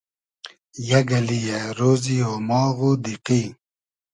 [0.87, 3.43] یئگ اللی یۂ رۉزی اۉماغ و دیقی